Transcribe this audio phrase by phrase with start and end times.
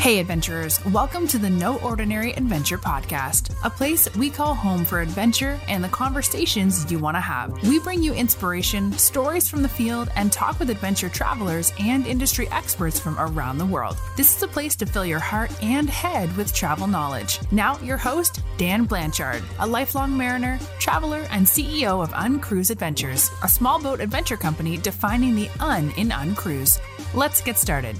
[0.00, 5.02] Hey, adventurers, welcome to the No Ordinary Adventure podcast, a place we call home for
[5.02, 7.52] adventure and the conversations you want to have.
[7.64, 12.48] We bring you inspiration, stories from the field, and talk with adventure travelers and industry
[12.48, 13.98] experts from around the world.
[14.16, 17.38] This is a place to fill your heart and head with travel knowledge.
[17.52, 23.48] Now, your host, Dan Blanchard, a lifelong mariner, traveler, and CEO of Uncruise Adventures, a
[23.48, 26.80] small boat adventure company defining the un in Uncruise.
[27.12, 27.98] Let's get started.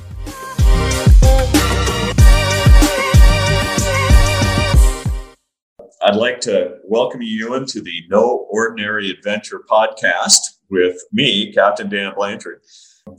[6.03, 10.39] I'd like to welcome you, Ewan, to the No Ordinary Adventure podcast
[10.71, 12.63] with me, Captain Dan Blanchard.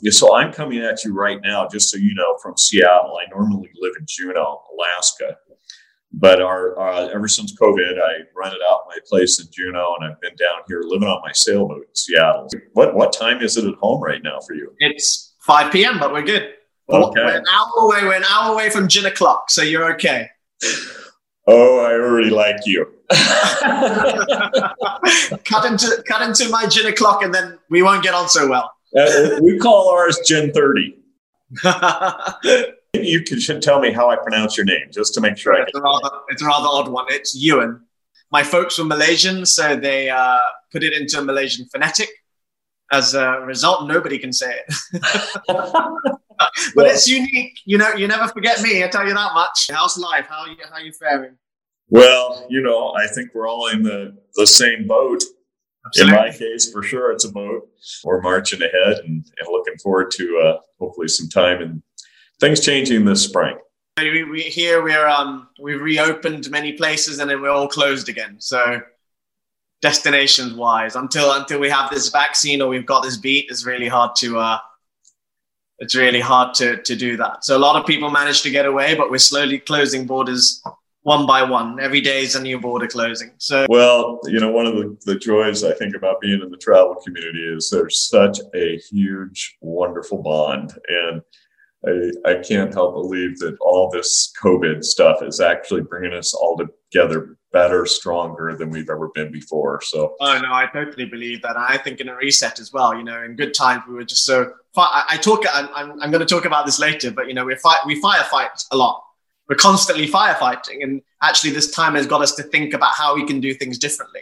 [0.05, 3.19] So I'm coming at you right now, just so you know, from Seattle.
[3.21, 5.37] I normally live in Juneau, Alaska,
[6.11, 10.19] but our uh, ever since COVID, I rented out my place in Juneau, and I've
[10.19, 12.47] been down here living on my sailboat in Seattle.
[12.73, 14.73] What what time is it at home right now for you?
[14.79, 16.53] It's 5 p.m., but we're good.
[16.89, 17.21] Okay.
[17.23, 18.03] We're an hour away.
[18.05, 20.29] We're an hour away from gin o'clock, so you're okay.
[21.53, 22.85] Oh, I already like you.
[25.43, 28.71] cut into cut into my gin o'clock, and then we won't get on so well.
[28.97, 30.97] Uh, we call ours Gin 30.
[32.93, 35.73] You could, should tell me how I pronounce your name, just to make sure it's,
[35.73, 37.05] a rather, it's a rather odd one.
[37.07, 37.85] It's Ewan.
[38.33, 40.37] My folks were Malaysian, so they uh,
[40.73, 42.09] put it into a Malaysian phonetic.
[42.91, 44.75] As a result, nobody can say it.
[45.47, 45.65] but
[46.75, 47.57] Well- it's unique.
[47.65, 48.83] You know, you never forget me.
[48.83, 49.69] I tell you that much.
[49.71, 50.25] How's life?
[50.27, 50.57] How are you?
[50.69, 51.37] How are you faring?
[51.91, 55.23] Well, you know, I think we're all in the, the same boat.
[55.99, 57.67] In my case, for sure, it's a boat.
[58.05, 61.83] We're marching ahead and, and looking forward to uh, hopefully some time and
[62.39, 63.57] things changing this spring.
[63.97, 68.35] we, we here we're um we've reopened many places and then we're all closed again
[68.39, 68.81] so
[69.81, 73.87] destinations wise until until we have this vaccine or we've got this beat it's really
[73.87, 74.57] hard to uh
[75.79, 78.65] it's really hard to to do that so a lot of people manage to get
[78.65, 80.63] away but we're slowly closing borders
[81.03, 84.67] one by one every day is a new border closing so Well, you know, one
[84.67, 88.39] of the, the joys I think about being in the travel community is there's such
[88.53, 90.73] a huge, wonderful bond.
[90.87, 91.21] And
[91.85, 96.57] I, I can't help believe that all this COVID stuff is actually bringing us all
[96.57, 99.81] together better, stronger than we've ever been before.
[99.81, 101.57] So, Oh no, I totally believe that.
[101.57, 102.95] I think in a reset as well.
[102.95, 104.53] You know, in good times we were just so.
[104.77, 105.43] I, I talk.
[105.51, 107.79] I'm, I'm, I'm going to talk about this later, but you know, we fight.
[107.85, 109.03] We firefight a lot.
[109.51, 113.27] We're constantly firefighting, and actually, this time has got us to think about how we
[113.27, 114.21] can do things differently,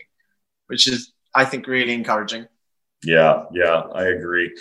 [0.66, 2.47] which is, I think, really encouraging.
[3.03, 4.51] Yeah, yeah, I agree.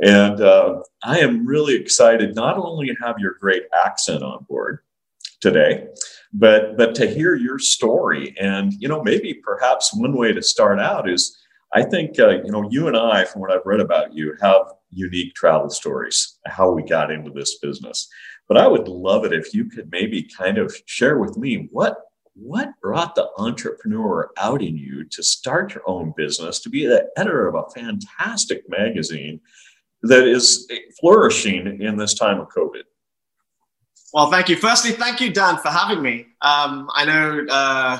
[0.00, 4.78] And uh, I am really excited not only to have your great accent on board
[5.42, 5.88] today,
[6.32, 8.34] but but to hear your story.
[8.40, 11.36] And you know, maybe perhaps one way to start out is
[11.74, 14.62] I think uh, you know you and I, from what I've read about you, have
[14.88, 16.38] unique travel stories.
[16.46, 18.08] How we got into this business.
[18.48, 21.98] But I would love it if you could maybe kind of share with me what
[22.36, 27.08] what brought the entrepreneur out in you to start your own business, to be the
[27.16, 29.40] editor of a fantastic magazine
[30.02, 30.70] that is
[31.00, 32.82] flourishing in this time of COVID?
[34.12, 34.56] Well, thank you.
[34.56, 36.26] Firstly, thank you, Dan, for having me.
[36.42, 37.98] Um, I know uh,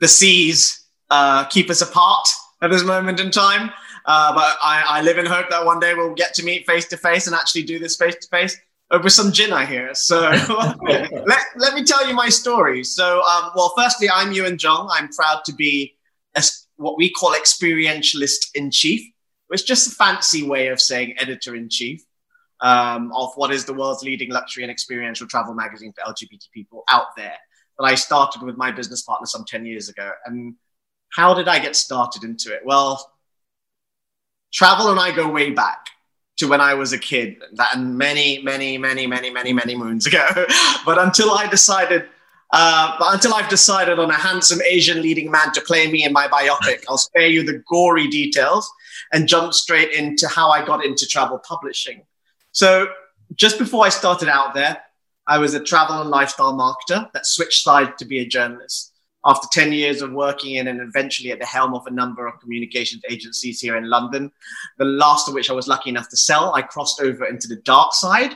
[0.00, 2.28] the seas uh, keep us apart
[2.60, 3.70] at this moment in time,
[4.04, 6.86] uh, but I, I live in hope that one day we'll get to meet face
[6.88, 8.58] to face and actually do this face to face
[8.92, 9.94] over some gin, I hear.
[9.94, 10.20] So
[10.82, 12.84] let, let me tell you my story.
[12.84, 14.88] So, um, well, firstly, I'm Ewan Jong.
[14.92, 15.94] I'm proud to be
[16.36, 16.42] a,
[16.76, 19.02] what we call experientialist in chief,
[19.48, 22.04] which is just a fancy way of saying editor in chief
[22.60, 26.84] um, of what is the world's leading luxury and experiential travel magazine for LGBT people
[26.90, 27.36] out there.
[27.78, 30.10] That I started with my business partner some 10 years ago.
[30.26, 30.54] And
[31.14, 32.60] how did I get started into it?
[32.62, 33.10] Well,
[34.52, 35.86] travel and I go way back
[36.38, 40.26] to when I was a kid, that many, many, many, many, many, many moons ago.
[40.86, 42.06] but until I decided,
[42.52, 46.12] uh, but until I've decided on a handsome Asian leading man to play me in
[46.12, 48.70] my biopic, I'll spare you the gory details
[49.12, 52.02] and jump straight into how I got into travel publishing.
[52.52, 52.88] So
[53.36, 54.78] just before I started out there,
[55.26, 58.91] I was a travel and lifestyle marketer that switched sides to be a journalist.
[59.24, 62.40] After 10 years of working in and eventually at the helm of a number of
[62.40, 64.32] communications agencies here in London,
[64.78, 67.56] the last of which I was lucky enough to sell, I crossed over into the
[67.56, 68.34] dark side,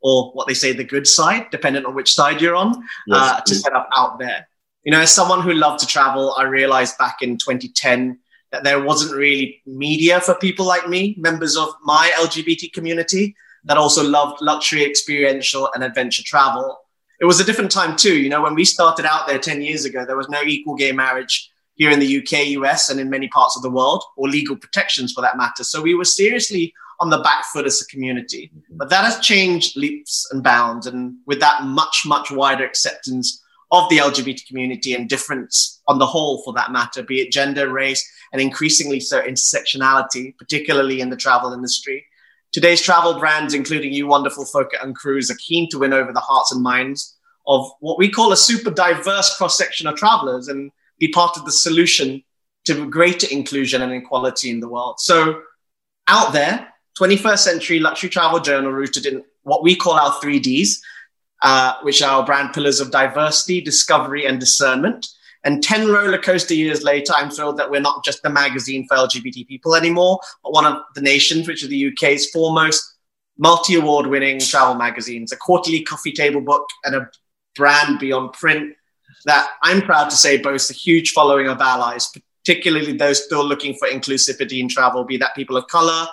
[0.00, 3.54] or what they say, the good side, depending on which side you're on, uh, to
[3.54, 4.48] set up out there.
[4.84, 8.18] You know, as someone who loved to travel, I realized back in 2010
[8.52, 13.34] that there wasn't really media for people like me, members of my LGBT community,
[13.64, 16.78] that also loved luxury, experiential, and adventure travel.
[17.20, 18.16] It was a different time too.
[18.16, 20.92] You know, when we started out there 10 years ago, there was no equal gay
[20.92, 24.56] marriage here in the UK, US, and in many parts of the world, or legal
[24.56, 25.64] protections for that matter.
[25.64, 28.50] So we were seriously on the back foot as a community.
[28.54, 28.76] Mm-hmm.
[28.76, 30.86] But that has changed leaps and bounds.
[30.86, 36.06] And with that much, much wider acceptance of the LGBT community and difference on the
[36.06, 41.16] whole, for that matter, be it gender, race, and increasingly so intersectionality, particularly in the
[41.16, 42.04] travel industry.
[42.52, 46.20] Today's travel brands, including you wonderful folk and Uncruise, are keen to win over the
[46.20, 47.16] hearts and minds
[47.46, 51.44] of what we call a super diverse cross section of travelers and be part of
[51.44, 52.22] the solution
[52.64, 55.00] to greater inclusion and equality in the world.
[55.00, 55.42] So,
[56.06, 56.68] out there,
[56.98, 60.82] 21st century luxury travel journal rooted in what we call our three Ds,
[61.42, 65.06] uh, which are our brand pillars of diversity, discovery, and discernment.
[65.44, 68.96] And 10 roller coaster years later, I'm thrilled that we're not just the magazine for
[68.96, 72.96] LGBT people anymore, but one of the nations, which is the UK's foremost
[73.38, 77.08] multi award winning travel magazines, a quarterly coffee table book, and a
[77.54, 78.74] brand beyond print
[79.24, 82.12] that I'm proud to say boasts a huge following of allies,
[82.44, 86.06] particularly those still looking for inclusivity in travel, be that people of color,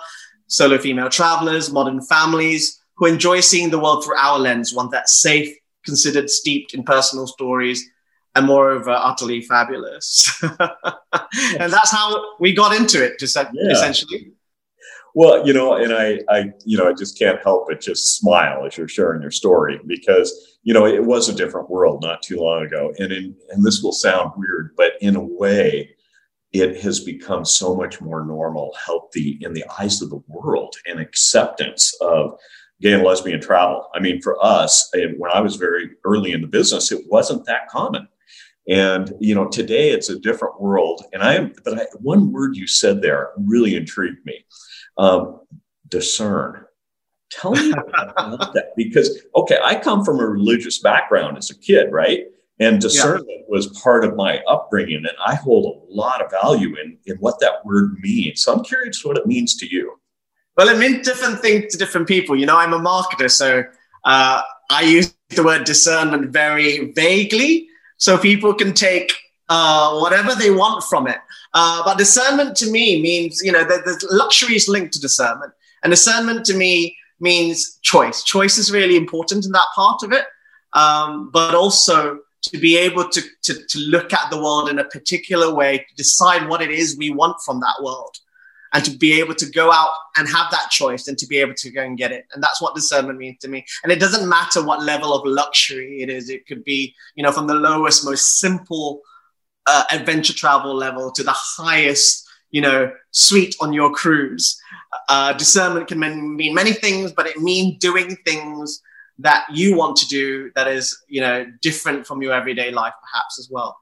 [0.46, 5.20] solo female travelers, modern families who enjoy seeing the world through our lens, one that's
[5.20, 7.88] safe, considered, steeped in personal stories,
[8.36, 10.40] and moreover, utterly fabulous.
[10.42, 13.72] and that's how we got into it, just yeah.
[13.72, 14.32] essentially.
[15.14, 18.66] Well, you know, and I, I, you know, I just can't help but just smile
[18.66, 22.36] as you're sharing your story because, you know, it was a different world not too
[22.36, 22.92] long ago.
[22.98, 25.96] And in, and this will sound weird, but in a way,
[26.52, 31.00] it has become so much more normal, healthy in the eyes of the world and
[31.00, 32.38] acceptance of
[32.82, 33.88] gay and lesbian travel.
[33.94, 37.68] I mean, for us, when I was very early in the business, it wasn't that
[37.68, 38.06] common.
[38.68, 41.04] And you know, today it's a different world.
[41.12, 44.44] And I am, but I, one word you said there really intrigued me
[44.98, 45.40] um,
[45.88, 46.64] discern.
[47.30, 51.90] Tell me about that because, okay, I come from a religious background as a kid,
[51.90, 52.24] right?
[52.58, 53.44] And discernment yeah.
[53.48, 57.38] was part of my upbringing, and I hold a lot of value in, in what
[57.40, 58.42] that word means.
[58.42, 60.00] So I'm curious what it means to you.
[60.56, 62.34] Well, it means different things to different people.
[62.34, 63.64] You know, I'm a marketer, so
[64.04, 69.12] uh, I use the word discernment very vaguely, so people can take
[69.48, 71.18] uh, whatever they want from it.
[71.54, 75.52] Uh, but discernment to me means, you know, the, the luxury is linked to discernment.
[75.82, 78.22] And discernment to me means choice.
[78.22, 80.24] Choice is really important in that part of it.
[80.72, 84.84] Um, but also to be able to, to, to look at the world in a
[84.84, 88.16] particular way, to decide what it is we want from that world,
[88.72, 91.54] and to be able to go out and have that choice and to be able
[91.54, 92.26] to go and get it.
[92.34, 93.64] And that's what discernment means to me.
[93.82, 96.28] And it doesn't matter what level of luxury it is.
[96.28, 99.00] It could be, you know, from the lowest, most simple
[99.66, 104.60] uh, adventure travel level to the highest, you know, suite on your cruise.
[105.08, 105.98] Uh, discernment can
[106.36, 108.82] mean many things, but it means doing things
[109.18, 113.38] that you want to do that is, you know, different from your everyday life, perhaps
[113.38, 113.78] as well.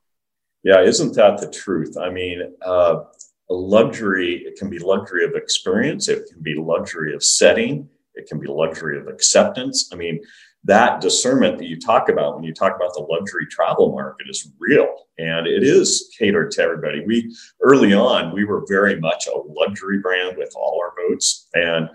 [0.63, 1.97] Yeah, isn't that the truth?
[1.99, 3.05] I mean, uh,
[3.51, 8.39] luxury, it can be luxury of experience, it can be luxury of setting, it can
[8.39, 9.91] be luxury of acceptance.
[9.93, 10.21] I mean,
[10.65, 14.51] that discernment that you talk about when you talk about the luxury travel market is
[14.59, 14.89] real
[15.19, 17.05] and it is catered to everybody.
[17.07, 21.89] We early on we were very much a luxury brand with all our boats and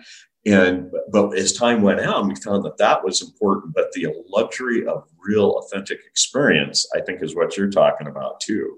[0.46, 4.86] and but as time went on we found that that was important but the luxury
[4.86, 8.78] of real authentic experience I think is what you're talking about too.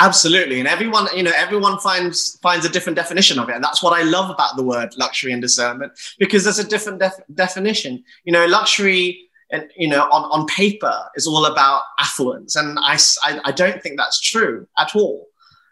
[0.00, 3.82] Absolutely, and everyone, you know, everyone finds finds a different definition of it, and that's
[3.82, 8.04] what I love about the word luxury and discernment because there's a different def- definition.
[8.22, 12.96] You know, luxury, and you know, on on paper is all about affluence, and I,
[13.24, 15.26] I, I don't think that's true at all.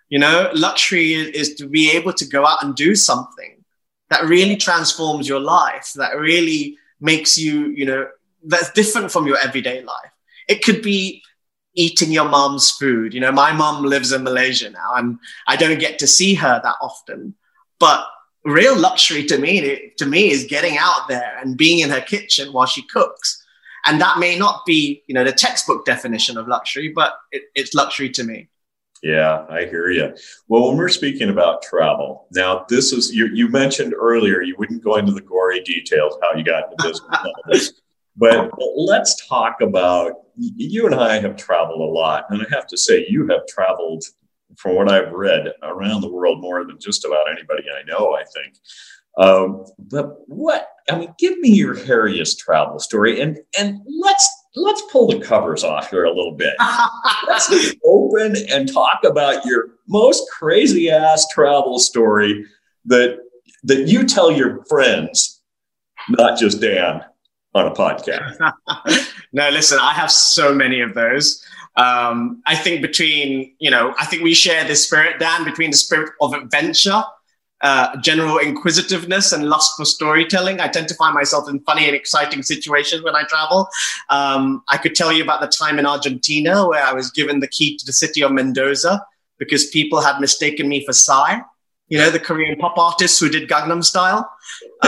[0.08, 3.64] You know, luxury is, is to be able to go out and do something
[4.10, 8.08] that really transforms your life, that really makes you, you know,
[8.44, 10.10] that's different from your everyday life.
[10.48, 11.22] It could be
[11.76, 13.14] eating your mom's food.
[13.14, 16.60] You know, my mom lives in Malaysia now and I don't get to see her
[16.62, 17.34] that often.
[17.78, 18.04] But
[18.44, 22.52] real luxury to me, to me is getting out there and being in her kitchen
[22.52, 23.42] while she cooks.
[23.84, 27.74] And that may not be, you know, the textbook definition of luxury, but it, it's
[27.74, 28.48] luxury to me.
[29.02, 30.16] Yeah, I hear you.
[30.48, 34.82] Well, when we're speaking about travel, now this is you, you mentioned earlier you wouldn't
[34.82, 36.76] go into the gory details how you got into
[37.52, 37.80] business.
[38.16, 42.24] But let's talk about you and I have traveled a lot.
[42.30, 44.04] And I have to say, you have traveled,
[44.56, 48.24] from what I've read, around the world more than just about anybody I know, I
[48.24, 48.58] think.
[49.18, 54.82] Um, but what, I mean, give me your hairiest travel story and, and let's, let's
[54.92, 56.54] pull the covers off here a little bit.
[57.26, 62.44] let's open and talk about your most crazy ass travel story
[62.84, 63.18] that,
[63.64, 65.40] that you tell your friends,
[66.10, 67.02] not just Dan
[67.56, 68.38] on a podcast?
[69.32, 71.44] no, listen, I have so many of those.
[71.76, 75.76] Um, I think between, you know, I think we share this spirit, Dan, between the
[75.76, 77.02] spirit of adventure
[77.62, 80.60] uh, general inquisitiveness and lust for storytelling.
[80.60, 83.68] I tend to find myself in funny and exciting situations when I travel.
[84.10, 87.48] Um, I could tell you about the time in Argentina where I was given the
[87.48, 89.04] key to the city of Mendoza
[89.38, 91.38] because people had mistaken me for Psy,
[91.88, 94.30] you know, the Korean pop artist who did Gangnam Style.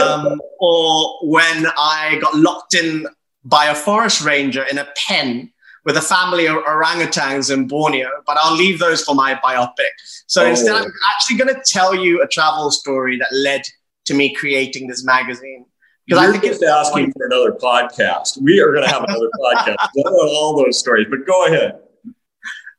[0.01, 3.07] Um, or when I got locked in
[3.43, 5.51] by a forest ranger in a pen
[5.85, 9.89] with a family of orangutans in Borneo, but I'll leave those for my biopic.
[10.27, 10.49] So oh.
[10.49, 13.61] instead, I'm actually going to tell you a travel story that led
[14.05, 15.65] to me creating this magazine.
[16.05, 18.41] Because I think it's asking for another podcast.
[18.41, 19.75] We are going to have another podcast.
[20.05, 21.79] all those stories, but go ahead.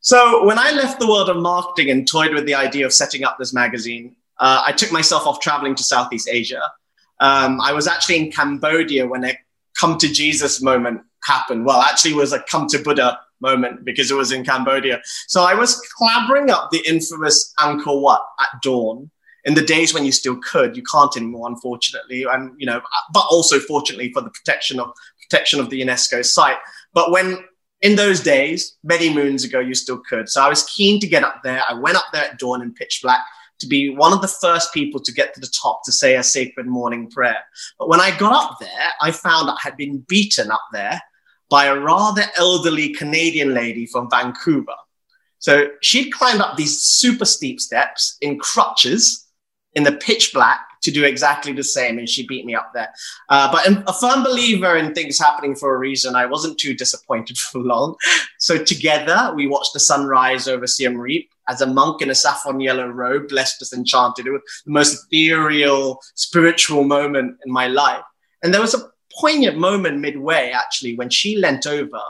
[0.01, 3.23] So when I left the world of marketing and toyed with the idea of setting
[3.23, 6.63] up this magazine, uh, I took myself off traveling to Southeast Asia.
[7.21, 9.39] Um, I was actually in Cambodia when a
[9.79, 11.67] come to Jesus moment happened.
[11.67, 15.01] Well, actually, it was a come to Buddha moment because it was in Cambodia.
[15.29, 19.11] So I was clambering up the infamous Angkor Wat at dawn
[19.45, 20.77] in the days when you still could.
[20.77, 22.81] You can't anymore, unfortunately, and you know,
[23.13, 24.93] but also fortunately for the protection of
[25.29, 26.59] protection of the UNESCO site.
[26.95, 27.45] But when
[27.83, 30.29] in those days, many moons ago, you still could.
[30.29, 31.63] So I was keen to get up there.
[31.69, 33.21] I went up there at dawn in pitch black
[33.61, 36.23] to be one of the first people to get to the top to say a
[36.23, 37.43] sacred morning prayer.
[37.79, 41.01] But when I got up there, I found I had been beaten up there
[41.49, 44.77] by a rather elderly Canadian lady from Vancouver.
[45.39, 49.27] So she'd climbed up these super steep steps in crutches
[49.75, 52.91] in the pitch black to do exactly the same, and she beat me up there.
[53.29, 56.15] Uh, but I'm a firm believer in things happening for a reason.
[56.15, 57.97] I wasn't too disappointed for long.
[58.39, 62.61] So together, we watched the sunrise over Siem Reap as a monk in a saffron
[62.61, 64.27] yellow robe blessed us enchanted.
[64.27, 68.05] It was the most ethereal, spiritual moment in my life.
[68.43, 72.01] And there was a poignant moment midway, actually, when she leant over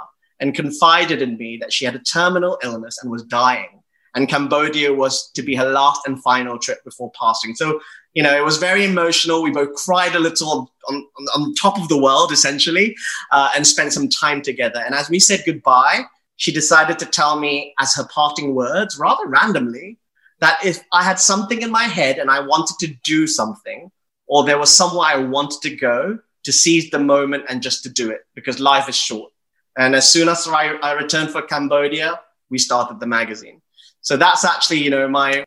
[0.41, 3.83] and confided in me that she had a terminal illness and was dying.
[4.15, 7.55] And Cambodia was to be her last and final trip before passing.
[7.55, 7.81] So,
[8.15, 9.43] you know, it was very emotional.
[9.43, 11.05] We both cried a little on, on,
[11.37, 12.97] on top of the world, essentially,
[13.31, 14.83] uh, and spent some time together.
[14.85, 16.05] And as we said goodbye,
[16.37, 19.99] she decided to tell me as her parting words, rather randomly,
[20.41, 23.91] that if I had something in my head and I wanted to do something,
[24.27, 27.91] or there was somewhere I wanted to go, to seize the moment and just to
[27.91, 29.31] do it because life is short.
[29.77, 33.61] And as soon as I, I returned for Cambodia, we started the magazine.
[34.01, 35.45] So that's actually, you know, my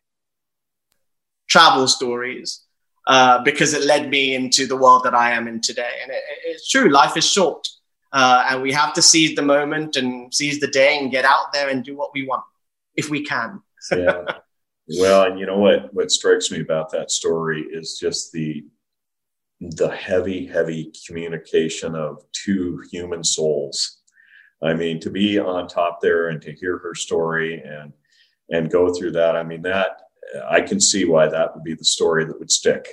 [1.48, 2.64] travel stories
[3.06, 5.92] uh, because it led me into the world that I am in today.
[6.02, 7.66] And it, it's true, life is short.
[8.12, 11.52] Uh, and we have to seize the moment and seize the day and get out
[11.52, 12.44] there and do what we want
[12.96, 13.60] if we can.
[13.92, 14.24] yeah.
[14.98, 15.94] Well, and you know what?
[15.94, 18.64] What strikes me about that story is just the
[19.60, 24.02] the heavy, heavy communication of two human souls.
[24.62, 27.92] I mean, to be on top there and to hear her story and
[28.50, 29.36] and go through that.
[29.36, 30.02] I mean, that
[30.48, 32.88] I can see why that would be the story that would stick.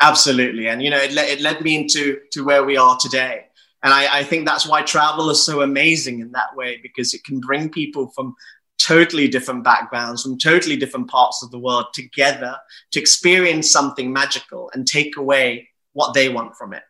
[0.00, 3.44] Absolutely, and you know, it, le- it led me into to where we are today.
[3.82, 7.24] And I, I think that's why travel is so amazing in that way, because it
[7.24, 8.34] can bring people from
[8.78, 12.56] totally different backgrounds, from totally different parts of the world together
[12.92, 16.82] to experience something magical and take away what they want from it,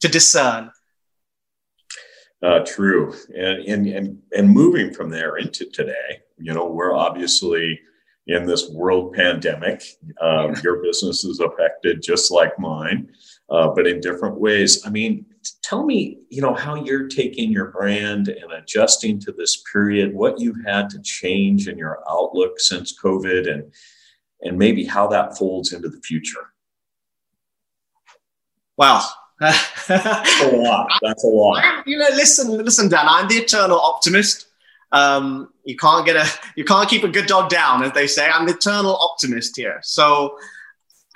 [0.00, 0.70] to discern.
[2.42, 3.14] Uh, true.
[3.34, 7.80] And, and, and, and moving from there into today, you know, we're obviously
[8.26, 9.82] in this world pandemic.
[10.20, 13.08] Um, your business is affected just like mine,
[13.50, 14.84] uh, but in different ways.
[14.86, 15.26] I mean,
[15.62, 20.40] tell me, you know, how you're taking your brand and adjusting to this period, what
[20.40, 23.72] you've had to change in your outlook since COVID, and
[24.40, 26.52] and maybe how that folds into the future.
[28.76, 29.02] Wow.
[29.40, 30.88] That's a lot.
[31.02, 31.86] That's a lot.
[31.86, 33.06] You know, listen, listen, Dan.
[33.08, 34.48] I'm the eternal optimist.
[34.92, 38.28] Um, you can't get a, you can't keep a good dog down, as they say.
[38.28, 39.80] I'm the eternal optimist here.
[39.82, 40.38] So,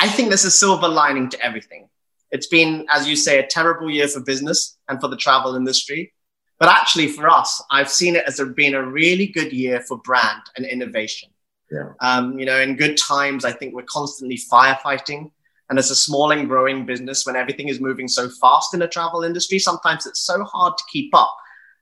[0.00, 1.88] I think there's a silver lining to everything.
[2.30, 6.12] It's been, as you say, a terrible year for business and for the travel industry.
[6.58, 10.42] But actually, for us, I've seen it as being a really good year for brand
[10.56, 11.30] and innovation.
[11.70, 11.92] Yeah.
[12.00, 15.30] Um, you know, in good times, I think we're constantly firefighting.
[15.70, 18.88] And as a small and growing business, when everything is moving so fast in the
[18.88, 21.36] travel industry, sometimes it's so hard to keep up.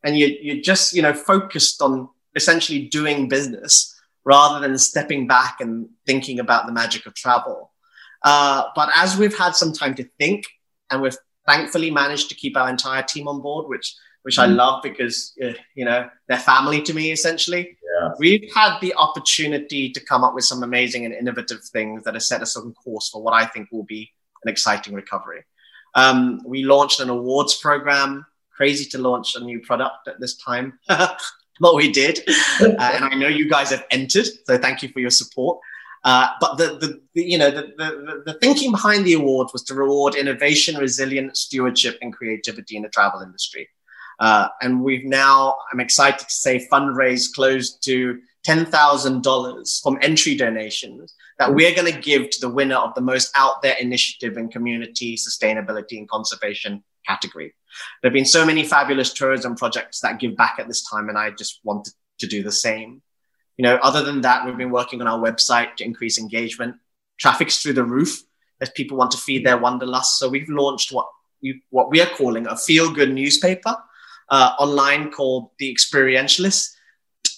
[0.04, 5.60] And you, you're just, you know, focused on essentially doing business rather than stepping back
[5.60, 7.72] and thinking about the magic of travel.
[8.22, 10.44] Uh, but as we've had some time to think,
[10.90, 11.16] and we've
[11.46, 14.56] thankfully managed to keep our entire team on board, which which I mm.
[14.56, 17.78] love because uh, you know they're family to me essentially.
[18.00, 18.10] Yeah.
[18.18, 22.22] We've had the opportunity to come up with some amazing and innovative things that have
[22.24, 24.10] set us on course for what I think will be
[24.44, 25.44] an exciting recovery.
[25.94, 28.26] Um, we launched an awards program.
[28.50, 30.78] Crazy to launch a new product at this time,
[31.60, 32.20] but we did,
[32.60, 35.58] uh, and I know you guys have entered, so thank you for your support.
[36.04, 39.62] Uh, but the, the, the, you know the, the, the thinking behind the award was
[39.64, 43.68] to reward innovation, resilience, stewardship, and creativity in the travel industry.
[44.18, 51.14] Uh, and we've now, I'm excited to say, fundraised close to $10,000 from entry donations
[51.38, 54.48] that we're going to give to the winner of the most out there initiative in
[54.48, 57.54] community sustainability and conservation category.
[58.02, 61.18] There have been so many fabulous tourism projects that give back at this time, and
[61.18, 63.02] I just wanted to do the same.
[63.56, 66.76] You know, other than that, we've been working on our website to increase engagement.
[67.18, 68.22] Traffic's through the roof
[68.60, 70.18] as people want to feed their wanderlust.
[70.18, 71.06] So we've launched what
[71.40, 73.76] you, what we are calling a feel good newspaper
[74.28, 76.70] uh, online called The Experientialist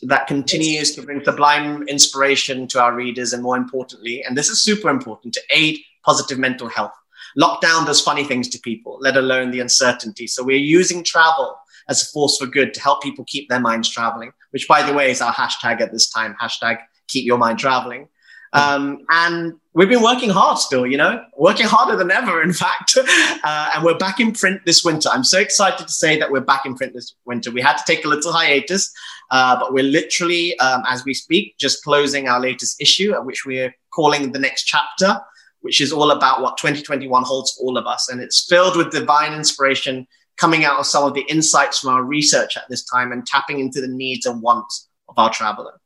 [0.03, 4.63] that continues to bring sublime inspiration to our readers, and more importantly, and this is
[4.63, 6.93] super important, to aid positive mental health.
[7.37, 10.27] Lockdown does funny things to people, let alone the uncertainty.
[10.27, 11.57] So we're using travel
[11.89, 14.93] as a force for good to help people keep their minds traveling, which, by the
[14.93, 18.09] way, is our hashtag at this time hashtag keep your mind traveling.
[18.53, 22.97] Um, and we've been working hard still, you know, working harder than ever, in fact.
[23.45, 25.09] Uh, and we're back in print this winter.
[25.11, 27.51] I'm so excited to say that we're back in print this winter.
[27.53, 28.93] We had to take a little hiatus,
[29.31, 33.75] uh, but we're literally, um, as we speak, just closing our latest issue, which we're
[33.95, 35.21] calling the next chapter,
[35.61, 38.09] which is all about what 2021 holds for all of us.
[38.09, 42.05] And it's filled with divine inspiration coming out of some of the insights from our
[42.05, 45.81] research at this time and tapping into the needs and wants of our traveler.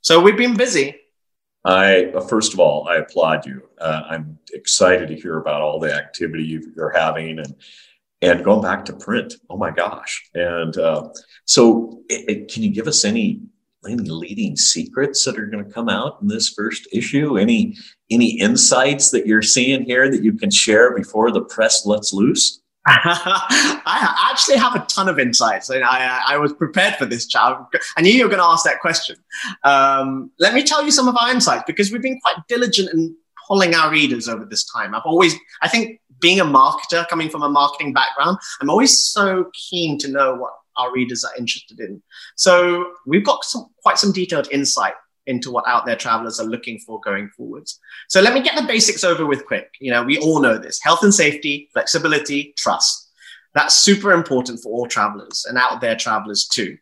[0.00, 0.96] So we've been busy.
[1.64, 3.62] I first of all, I applaud you.
[3.78, 7.54] Uh, I'm excited to hear about all the activity you're having and
[8.20, 9.34] and going back to print.
[9.48, 10.28] Oh my gosh!
[10.34, 11.08] And uh,
[11.44, 13.42] so, it, it, can you give us any
[13.88, 17.36] any leading secrets that are going to come out in this first issue?
[17.36, 17.76] Any
[18.10, 22.60] any insights that you're seeing here that you can share before the press lets loose?
[22.86, 25.70] I actually have a ton of insights.
[25.70, 27.64] I, I, I was prepared for this, child.
[27.96, 29.16] I knew you were going to ask that question.
[29.62, 33.16] Um, let me tell you some of our insights because we've been quite diligent in
[33.46, 34.96] pulling our readers over this time.
[34.96, 39.50] I've always, I think, being a marketer, coming from a marketing background, I'm always so
[39.52, 42.02] keen to know what our readers are interested in.
[42.36, 44.94] So we've got some quite some detailed insight
[45.26, 47.78] into what out there travelers are looking for going forwards.
[48.08, 49.70] So let me get the basics over with quick.
[49.80, 53.10] You know, we all know this health and safety, flexibility, trust.
[53.54, 56.78] That's super important for all travelers and out there travelers too.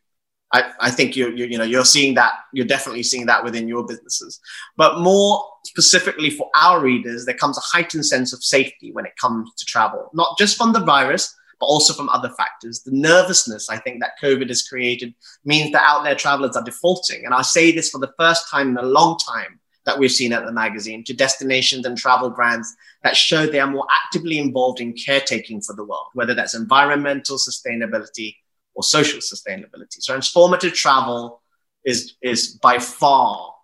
[0.52, 3.86] I, I think you're, you know, you're seeing that, you're definitely seeing that within your
[3.86, 4.40] businesses.
[4.76, 9.12] But more specifically for our readers, there comes a heightened sense of safety when it
[9.20, 12.82] comes to travel, not just from the virus, but also from other factors.
[12.82, 17.24] The nervousness I think that COVID has created means that out there travelers are defaulting.
[17.26, 20.32] And I say this for the first time in a long time that we've seen
[20.32, 24.80] at the magazine to destinations and travel brands that show they are more actively involved
[24.80, 28.36] in caretaking for the world, whether that's environmental sustainability
[28.74, 30.00] or social sustainability.
[30.00, 31.42] So transformative travel
[31.84, 33.54] is, is by far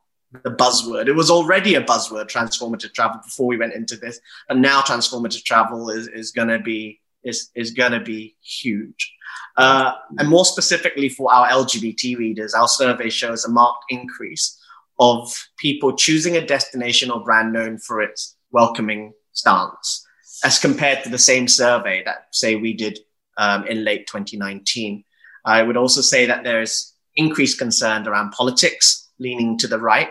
[0.43, 1.07] the buzzword.
[1.07, 4.21] It was already a buzzword, transformative travel, before we went into this.
[4.49, 9.13] And now transformative travel is, is going to be is, is going to be huge.
[9.57, 14.59] Uh, and more specifically for our LGBT readers, our survey shows a marked increase
[14.99, 20.07] of people choosing a destination or brand known for its welcoming stance
[20.45, 22.99] as compared to the same survey that, say, we did
[23.39, 25.05] um, in late 2019.
[25.45, 30.11] I would also say that there's increased concern around politics leaning to the right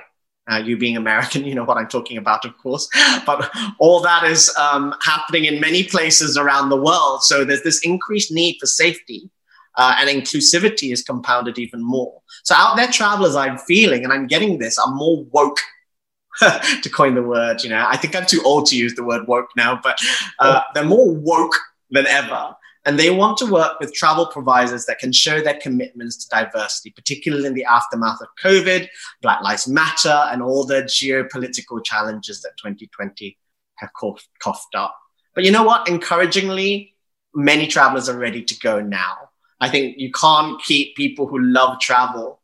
[0.52, 2.88] uh, you being American, you know what I'm talking about, of course.
[3.26, 7.24] But all that is um, happening in many places around the world.
[7.24, 9.30] So there's this increased need for safety.
[9.78, 12.22] Uh, and inclusivity is compounded even more.
[12.46, 15.60] So out there, travelers, I'm feeling, and I'm getting this, I'm more woke,
[16.82, 17.64] to coin the word.
[17.64, 20.00] You know, I think I'm too old to use the word woke now, but
[20.40, 21.56] uh, they're more woke
[21.92, 22.56] than ever.
[22.86, 26.92] And they want to work with travel providers that can show their commitments to diversity,
[26.92, 28.88] particularly in the aftermath of COVID,
[29.24, 33.38] Black Lives Matter, and all the geopolitical challenges that 2020
[33.78, 34.96] have coughed up.
[35.34, 35.90] But you know what?
[35.90, 36.96] Encouragingly,
[37.34, 39.30] many travelers are ready to go now.
[39.60, 42.40] I think you can't keep people who love travel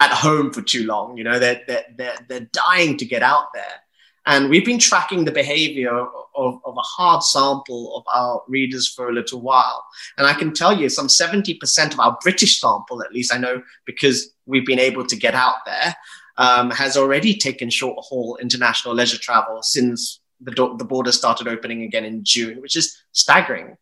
[0.00, 1.16] at home for too long.
[1.16, 3.82] You know, they're, they're, they're, they're dying to get out there.
[4.28, 9.08] And we've been tracking the behavior of, of, a hard sample of our readers for
[9.08, 9.82] a little while.
[10.18, 13.62] And I can tell you some 70% of our British sample, at least I know
[13.86, 15.96] because we've been able to get out there,
[16.36, 21.48] um, has already taken short haul international leisure travel since the, do- the border started
[21.48, 23.78] opening again in June, which is staggering.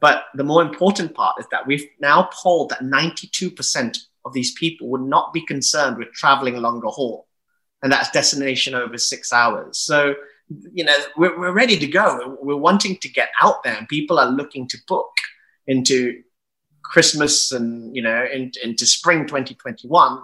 [0.00, 4.88] But the more important part is that we've now polled that 92% of these people
[4.88, 7.26] would not be concerned with traveling longer haul
[7.82, 9.78] and that's destination over six hours.
[9.78, 10.14] So,
[10.72, 12.36] you know, we're, we're ready to go.
[12.42, 15.10] We're, wanting to get out there, and people are looking to book
[15.66, 16.22] into
[16.82, 20.18] Christmas and you know in, into spring 2021.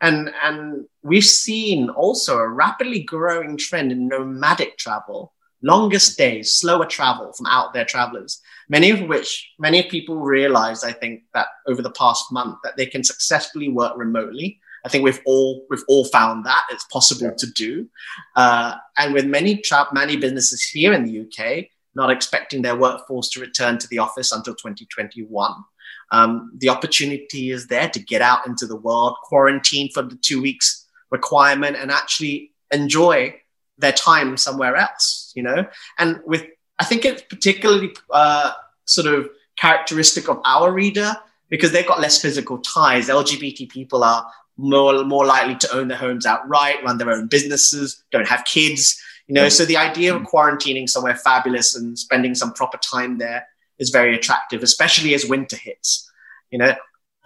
[0.00, 6.86] And, and we've seen also a rapidly growing trend in nomadic travel, longer stays, slower
[6.86, 11.82] travel from out there travelers, many of which many people realize, I think, that over
[11.82, 14.60] the past month that they can successfully work remotely.
[14.84, 17.34] I think we've all we've all found that it's possible yeah.
[17.38, 17.88] to do,
[18.36, 19.62] uh, and with many
[19.92, 24.30] many businesses here in the UK not expecting their workforce to return to the office
[24.30, 25.52] until 2021,
[26.12, 30.40] um, the opportunity is there to get out into the world, quarantine for the two
[30.40, 33.34] weeks requirement, and actually enjoy
[33.78, 35.32] their time somewhere else.
[35.34, 35.66] You know,
[35.98, 36.46] and with
[36.78, 38.52] I think it's particularly uh,
[38.84, 41.14] sort of characteristic of our reader
[41.50, 43.08] because they've got less physical ties.
[43.08, 44.26] LGBT people are
[44.60, 49.00] more more likely to own their homes outright, run their own businesses, don't have kids.
[49.26, 53.46] You know, so the idea of quarantining somewhere fabulous and spending some proper time there
[53.78, 56.10] is very attractive, especially as winter hits.
[56.50, 56.74] You know,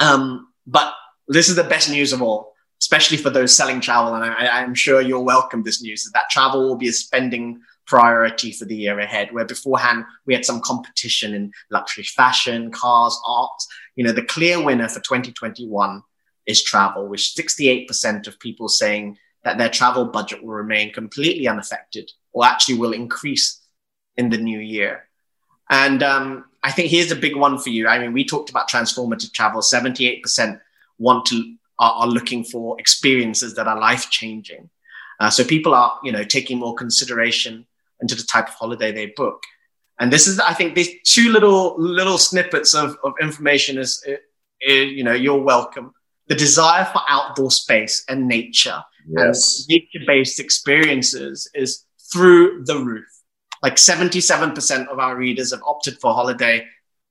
[0.01, 0.93] um, but
[1.29, 4.75] this is the best news of all, especially for those selling travel, and I, am
[4.75, 6.09] sure you'll welcome this news.
[6.13, 10.45] That travel will be a spending priority for the year ahead, where beforehand we had
[10.45, 13.63] some competition in luxury fashion, cars, art.
[13.97, 16.03] You know, the clear winner for 2021
[16.47, 22.11] is travel, with 68% of people saying that their travel budget will remain completely unaffected
[22.33, 23.61] or actually will increase
[24.17, 25.09] in the new year.
[25.71, 27.89] And um, I think here's a big one for you.
[27.89, 29.61] I mean, we talked about transformative travel.
[29.61, 30.61] 78%
[30.99, 34.71] want to are, are looking for experiences that are life changing.
[35.21, 37.67] Uh, so people are, you know, taking more consideration
[38.01, 39.43] into the type of holiday they book.
[39.99, 44.05] And this is, I think, these two little little snippets of, of information is,
[44.61, 45.95] is, you know, you're welcome.
[46.29, 49.67] The desire for outdoor space and nature yes.
[49.69, 53.05] and nature-based experiences is through the roof
[53.65, 56.67] like 77% of our readers have opted for holiday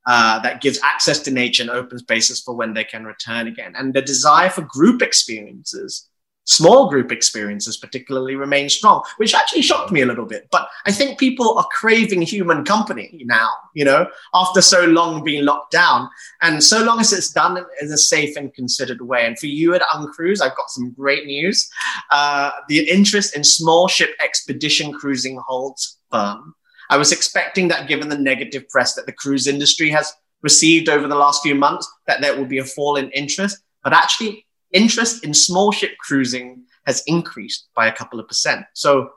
[0.05, 3.73] uh, that gives access to nature and open spaces for when they can return again.
[3.75, 6.07] And the desire for group experiences
[6.45, 10.47] small group experiences particularly remain strong, which actually shocked me a little bit.
[10.51, 15.45] But I think people are craving human company now, you know, after so long being
[15.45, 16.09] locked down.
[16.41, 19.25] And so long as it's done in a safe and considered way.
[19.25, 21.69] And for you at Uncruise, I've got some great news.
[22.11, 26.55] Uh, the interest in small ship expedition cruising holds firm.
[26.89, 31.07] I was expecting that given the negative press that the cruise industry has received over
[31.07, 33.63] the last few months, that there will be a fall in interest.
[33.83, 38.65] But actually, interest in small ship cruising has increased by a couple of percent.
[38.73, 39.11] So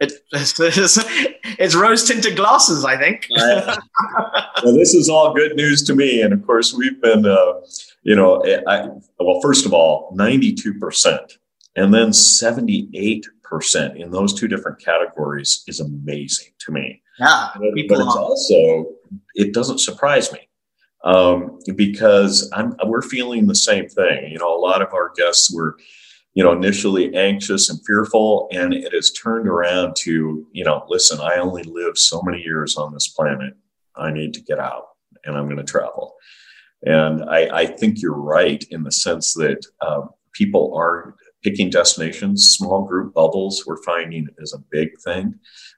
[0.00, 0.54] it, it's,
[1.58, 3.26] it's rose tinted glasses, I think.
[3.30, 6.22] well, this is all good news to me.
[6.22, 7.60] And of course, we've been, uh,
[8.02, 8.88] you know, I,
[9.20, 11.38] well, first of all, 92%,
[11.76, 17.02] and then 78% in those two different categories is amazing to me.
[17.18, 17.50] Yeah.
[17.54, 18.86] But, but it's also,
[19.34, 20.48] it doesn't surprise me
[21.04, 24.30] um, because I'm, we're feeling the same thing.
[24.30, 25.76] You know, a lot of our guests were,
[26.34, 31.20] you know, initially anxious and fearful, and it has turned around to, you know, listen,
[31.20, 33.54] I only live so many years on this planet.
[33.96, 34.84] I need to get out
[35.24, 36.14] and I'm going to travel.
[36.84, 42.56] And I, I, think you're right in the sense that uh, people are picking destinations,
[42.56, 45.34] small group bubbles, we're finding is a big thing,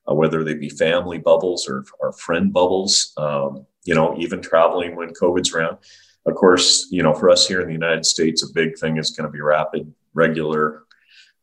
[0.09, 3.13] uh, whether they be family bubbles or, or friend bubbles.
[3.17, 5.79] Um, you know, even traveling when COVID's around.
[6.27, 9.11] Of course, you know, for us here in the United States, a big thing is
[9.11, 10.85] going to be rapid, regular,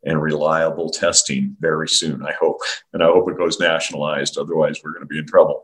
[0.04, 2.26] and reliable testing very soon.
[2.26, 2.58] I hope,
[2.94, 4.38] and I hope it goes nationalized.
[4.38, 5.62] Otherwise, we're going to be in trouble.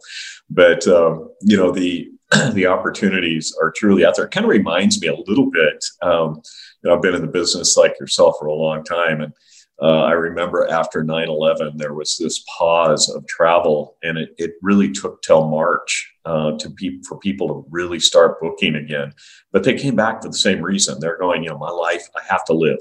[0.50, 2.12] But um, you know, the
[2.54, 4.26] the opportunities are truly out there.
[4.26, 5.84] It kind of reminds me a little bit.
[6.02, 6.42] Um,
[6.84, 9.34] you know, I've been in the business like yourself for a long time, and
[9.80, 14.54] uh, I remember after 9 11, there was this pause of travel, and it, it
[14.63, 19.13] really took till March uh, to be, for people to really start booking again.
[19.52, 21.00] But they came back for the same reason.
[21.00, 22.80] They're going, you know, my life, I have to live,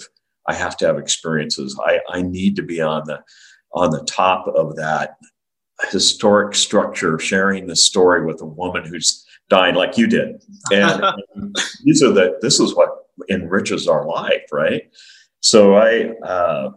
[0.49, 3.23] I have to have experiences, I, I need to be on the
[3.75, 5.17] on the top of that
[5.91, 10.43] historic structure, sharing the story with a woman who's dying like you did.
[10.73, 11.05] And,
[11.35, 11.55] and
[11.85, 12.89] these are the this is what
[13.29, 14.85] enriches our life, right?
[15.41, 16.15] So I.
[16.25, 16.71] Uh,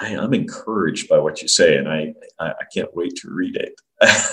[0.00, 3.56] I, am encouraged by what you say, and I, I, I can't wait to read
[3.56, 3.80] it.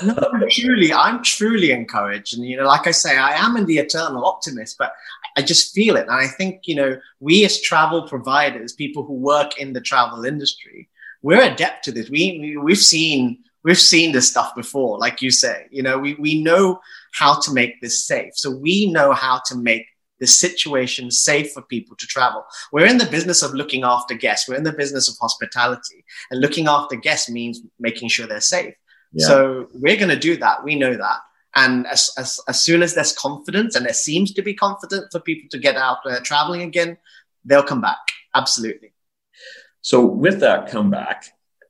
[0.03, 3.77] no, truly, I'm truly encouraged, and you know, like I say, I am in the
[3.77, 4.93] eternal optimist, but
[5.37, 9.13] I just feel it, and I think you know, we as travel providers, people who
[9.13, 10.89] work in the travel industry,
[11.21, 12.09] we're adept to this.
[12.09, 15.67] We, we we've seen we've seen this stuff before, like you say.
[15.71, 16.81] You know, we we know
[17.13, 19.85] how to make this safe, so we know how to make
[20.23, 22.45] the situation safe for people to travel.
[22.71, 24.47] We're in the business of looking after guests.
[24.47, 28.73] We're in the business of hospitality, and looking after guests means making sure they're safe.
[29.11, 29.27] Yeah.
[29.27, 30.63] So we're going to do that.
[30.63, 31.19] We know that.
[31.55, 35.19] And as, as, as soon as there's confidence, and there seems to be confidence for
[35.19, 36.97] people to get out there traveling again,
[37.43, 37.99] they'll come back.
[38.33, 38.93] Absolutely.
[39.81, 41.25] So, with that comeback,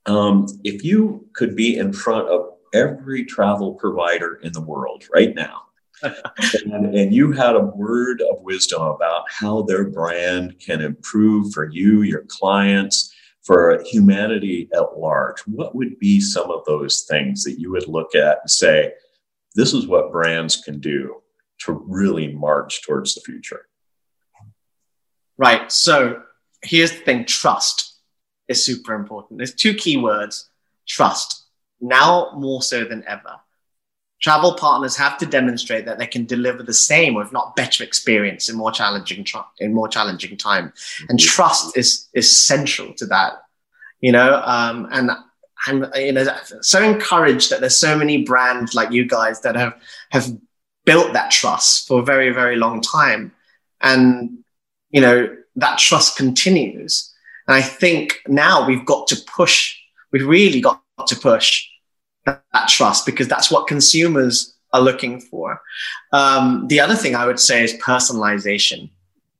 [0.06, 5.34] um, if you could be in front of every travel provider in the world right
[5.34, 5.63] now,
[6.02, 11.70] and, and, you had a word of wisdom about how their brand can improve for
[11.70, 17.60] you, your clients, for humanity at large, what would be some of those things that
[17.60, 18.92] you would look at and say,
[19.54, 21.16] this is what brands can do
[21.58, 23.68] to really march towards the future?
[25.36, 25.70] Right.
[25.70, 26.22] So
[26.62, 27.98] here's the thing trust
[28.48, 29.38] is super important.
[29.38, 30.50] There's two key words
[30.86, 31.46] trust,
[31.80, 33.36] now more so than ever.
[34.24, 37.84] Travel partners have to demonstrate that they can deliver the same, or if not better,
[37.84, 39.26] experience in more challenging
[39.58, 40.72] in more challenging time.
[41.10, 41.28] And mm-hmm.
[41.28, 43.34] trust is is central to that.
[44.00, 45.10] You know, um, and
[45.66, 46.24] I'm you know
[46.62, 49.74] so encouraged that there's so many brands like you guys that have
[50.12, 50.26] have
[50.86, 53.30] built that trust for a very very long time,
[53.82, 54.38] and
[54.88, 57.12] you know that trust continues.
[57.46, 59.76] And I think now we've got to push.
[60.12, 61.68] We've really got to push
[62.26, 65.60] that, that trust because that's what consumers are looking for.
[66.12, 68.90] Um, the other thing I would say is personalization.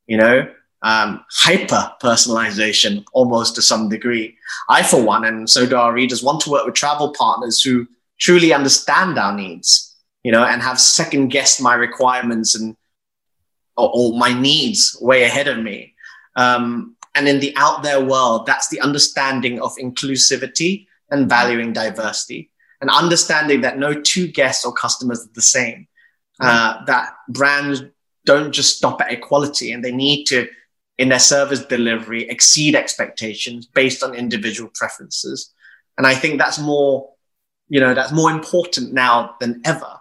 [0.06, 0.48] You know,
[0.82, 4.36] um, hyper personalization almost to some degree.
[4.68, 7.86] I, for one, and so do our readers, want to work with travel partners who
[8.18, 12.76] truly understand our needs, you know, and have second guessed my requirements and
[13.76, 15.94] or, or my needs way ahead of me.
[16.36, 22.50] Um, and in the out there world, that's the understanding of inclusivity and valuing diversity
[22.80, 25.86] and understanding that no two guests or customers are the same.
[26.40, 27.82] Uh, that brands
[28.24, 30.48] don't just stop at equality and they need to,
[30.98, 35.52] in their service delivery, exceed expectations based on individual preferences.
[35.96, 37.10] And I think that's more,
[37.68, 40.00] you know, that's more important now than ever.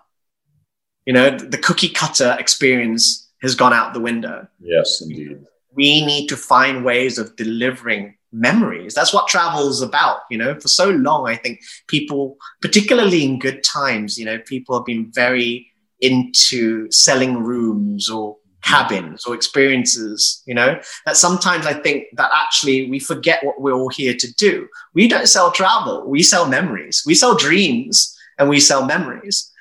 [1.06, 4.48] You know, the cookie cutter experience has gone out the window.
[4.60, 5.40] Yes, indeed.
[5.72, 8.94] We need to find ways of delivering memories.
[8.94, 10.22] That's what travel is about.
[10.30, 14.78] You know, for so long, I think people, particularly in good times, you know, people
[14.78, 18.72] have been very into selling rooms or hmm.
[18.72, 23.74] cabins or experiences, you know, that sometimes I think that actually we forget what we're
[23.74, 24.68] all here to do.
[24.94, 29.52] We don't sell travel, we sell memories, we sell dreams and we sell memories,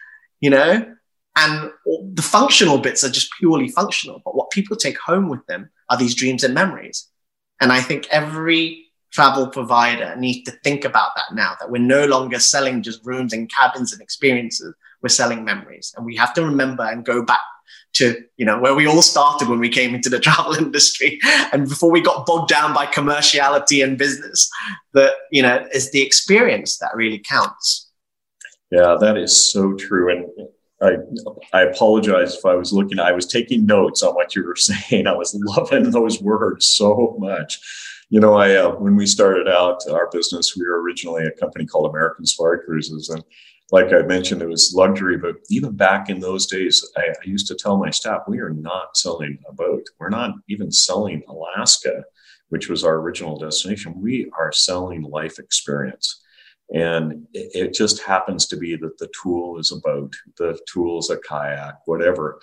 [0.40, 0.84] you know,
[1.36, 4.20] and the functional bits are just purely functional.
[4.24, 7.08] But what people take home with them are these dreams and memories.
[7.60, 12.06] And I think every travel provider needs to think about that now that we're no
[12.06, 14.74] longer selling just rooms and cabins and experiences.
[15.02, 15.92] We're selling memories.
[15.96, 17.40] And we have to remember and go back
[17.94, 21.20] to, you know, where we all started when we came into the travel industry
[21.52, 24.50] and before we got bogged down by commerciality and business,
[24.94, 27.90] that, you know, is the experience that really counts.
[28.70, 30.10] Yeah, that is so true.
[30.10, 30.48] And
[30.82, 30.96] I,
[31.52, 35.06] I apologize if I was looking, I was taking notes on what you were saying.
[35.06, 37.60] I was loving those words so much.
[38.10, 41.64] You know, I, uh, when we started out our business, we were originally a company
[41.64, 43.08] called American Safari Cruises.
[43.08, 43.24] And
[43.70, 47.46] like I mentioned, it was luxury, but even back in those days, I, I used
[47.46, 49.84] to tell my staff, we are not selling a boat.
[49.98, 52.04] We're not even selling Alaska,
[52.50, 53.98] which was our original destination.
[53.98, 56.21] We are selling life experience
[56.72, 61.10] and it just happens to be that the tool is a boat the tool is
[61.10, 62.40] a kayak whatever.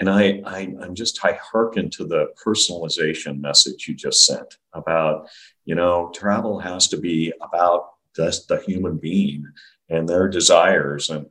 [0.00, 5.28] And i, I i'm just i hearken to the personalization message you just sent about
[5.64, 9.46] you know travel has to be about the human being
[9.88, 11.10] and their desires.
[11.10, 11.26] And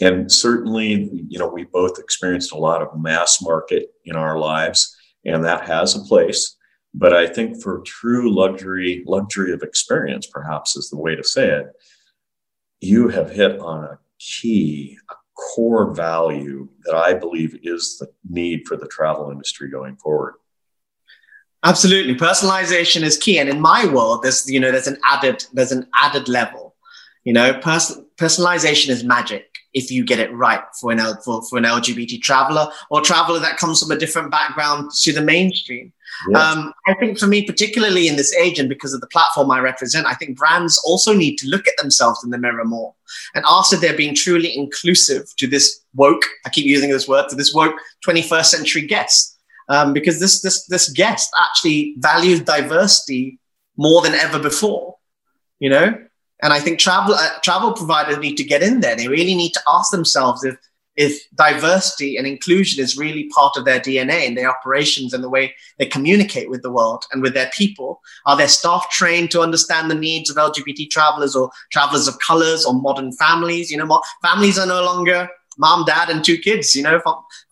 [0.00, 4.94] and certainly you know we both experienced a lot of mass market in our lives
[5.24, 6.56] and that has a place
[6.98, 11.46] but I think for true luxury, luxury of experience, perhaps is the way to say
[11.46, 11.66] it,
[12.80, 18.66] you have hit on a key, a core value that I believe is the need
[18.66, 20.34] for the travel industry going forward.
[21.62, 22.14] Absolutely.
[22.14, 23.38] Personalization is key.
[23.38, 26.76] And in my world, there's, you know, there's an added, there's an added level.
[27.24, 31.58] You know, pers- personalization is magic if you get it right for an, for, for
[31.58, 35.92] an LGBT traveler or traveler that comes from a different background to the mainstream.
[36.34, 39.60] Um, I think for me, particularly in this age and because of the platform I
[39.60, 42.94] represent, I think brands also need to look at themselves in the mirror more
[43.34, 47.28] and ask if they're being truly inclusive to this woke, I keep using this word,
[47.28, 47.76] to this woke
[48.06, 49.38] 21st century guest.
[49.68, 53.40] Um, because this, this, this guest actually values diversity
[53.76, 54.96] more than ever before,
[55.58, 55.92] you know?
[56.42, 58.94] And I think travel, uh, travel providers need to get in there.
[58.94, 60.56] They really need to ask themselves if
[60.96, 65.28] if diversity and inclusion is really part of their DNA and their operations and the
[65.28, 68.00] way they communicate with the world and with their people?
[68.24, 72.64] Are their staff trained to understand the needs of LGBT travelers or travelers of colors
[72.64, 73.70] or modern families?
[73.70, 75.28] You know, families are no longer
[75.58, 76.74] mom, dad, and two kids.
[76.74, 77.00] You know,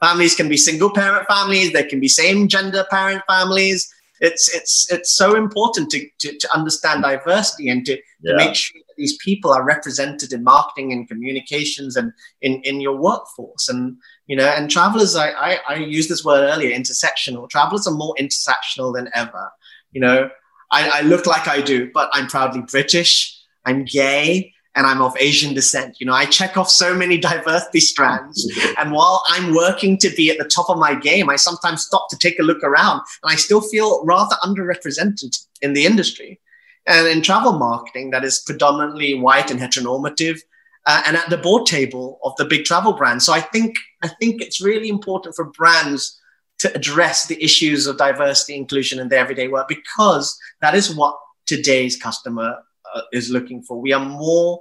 [0.01, 3.93] families can be single parent families, they can be same gender parent families.
[4.21, 8.33] it's it's it's so important to to, to understand diversity and to, yeah.
[8.33, 12.97] to make sure these people are represented in marketing and communications and in in your
[12.97, 17.87] workforce and you know and travelers I, I i used this word earlier intersectional travelers
[17.87, 19.51] are more intersectional than ever
[19.93, 20.31] you know
[20.71, 25.17] I, I look like i do but i'm proudly british i'm gay and I'm of
[25.21, 26.01] Asian descent.
[26.01, 28.51] You know, I check off so many diversity strands.
[28.79, 32.09] and while I'm working to be at the top of my game, I sometimes stop
[32.11, 36.41] to take a look around and I still feel rather underrepresented in the industry.
[36.87, 40.39] And in travel marketing, that is predominantly white and heteronormative.
[40.87, 43.25] Uh, and at the board table of the big travel brands.
[43.25, 46.21] So I think I think it's really important for brands
[46.59, 51.19] to address the issues of diversity inclusion in their everyday work because that is what
[51.47, 52.59] today's customer
[52.95, 53.81] uh, is looking for.
[53.81, 54.61] We are more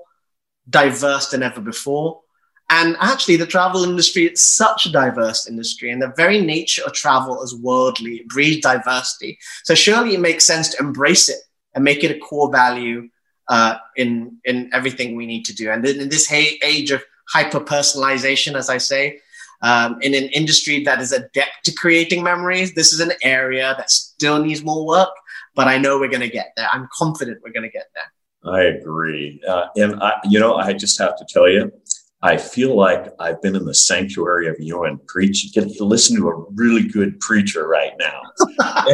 [0.69, 2.21] diverse than ever before.
[2.69, 6.93] And actually, the travel industry is such a diverse industry, and the very nature of
[6.93, 9.37] travel is worldly, it breeds diversity.
[9.65, 11.39] So surely it makes sense to embrace it
[11.75, 13.09] and make it a core value
[13.49, 15.71] uh, in in everything we need to do.
[15.71, 19.19] And in this age of hyper personalization, as I say,
[19.61, 23.89] um, in an industry that is adept to creating memories, this is an area that
[23.89, 25.09] still needs more work.
[25.55, 26.67] But I know we're going to get there.
[26.73, 28.53] I'm confident we're going to get there.
[28.53, 29.41] I agree.
[29.47, 31.71] Uh, and I, you know, I just have to tell you,
[32.23, 35.43] I feel like I've been in the sanctuary of you and preach.
[35.43, 38.21] You get to listen to a really good preacher right now.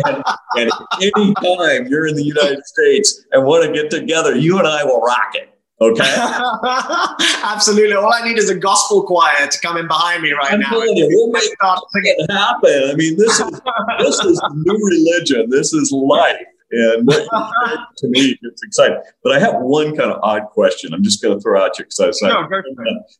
[0.05, 0.23] and,
[0.55, 4.67] and any time you're in the United States and want to get together, you and
[4.67, 5.53] I will rock it.
[5.79, 6.03] Okay.
[7.43, 7.93] Absolutely.
[7.93, 10.71] All I need is a gospel choir to come in behind me right I'm now.
[10.73, 12.89] You, we'll make it happen.
[12.89, 13.61] I mean, this is
[13.99, 15.49] this is new religion.
[15.51, 16.35] This is life.
[16.71, 19.01] And to me, it's exciting.
[19.23, 20.93] But I have one kind of odd question.
[20.93, 22.47] I'm just going to throw out you because I was no,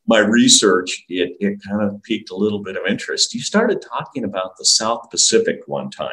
[0.08, 3.34] my research, it, it kind of piqued a little bit of interest.
[3.34, 6.10] You started talking about the South Pacific one time,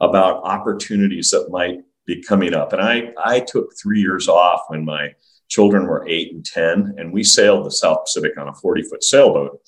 [0.00, 2.72] about opportunities that might be coming up.
[2.72, 5.14] And I, I took three years off when my
[5.48, 9.04] children were eight and 10, and we sailed the South Pacific on a 40 foot
[9.04, 9.60] sailboat.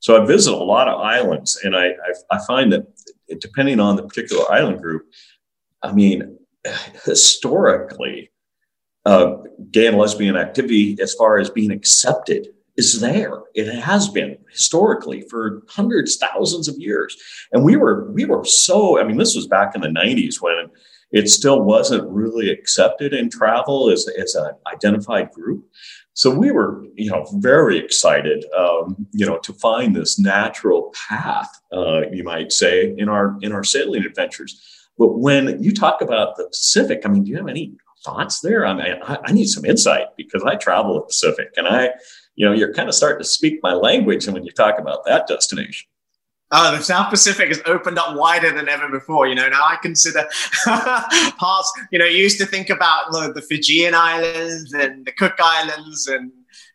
[0.00, 2.86] So I visit a lot of islands, and I, I, I find that
[3.38, 5.06] depending on the particular island group,
[5.82, 6.38] I mean,
[7.04, 8.30] historically,
[9.06, 9.36] uh,
[9.70, 13.40] gay and lesbian activity, as far as being accepted, is there.
[13.54, 17.16] It has been historically for hundreds, thousands of years,
[17.52, 19.00] and we were we were so.
[19.00, 20.70] I mean, this was back in the '90s when
[21.12, 25.64] it still wasn't really accepted in travel as as an identified group.
[26.14, 31.50] So we were, you know, very excited, um, you know, to find this natural path,
[31.72, 34.79] uh, you might say, in our in our sailing adventures.
[34.98, 37.74] But when you talk about the Pacific, I mean, do you have any
[38.04, 38.66] thoughts there?
[38.66, 41.90] I mean, I, I need some insight because I travel the Pacific and I,
[42.34, 44.26] you know, you're kind of starting to speak my language.
[44.26, 45.86] And when you talk about that destination,
[46.52, 49.28] Oh, the South Pacific has opened up wider than ever before.
[49.28, 50.24] You know, now I consider
[50.64, 56.32] parts, you know, used to think about the Fijian Islands and the Cook Islands and,